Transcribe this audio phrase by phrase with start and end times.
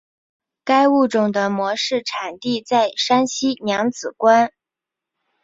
[0.63, 4.51] 该物种的模式产地在山西娘子关。